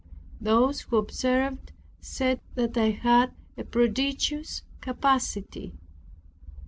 [0.39, 5.75] Those who observed said that I had a prodigious capacity.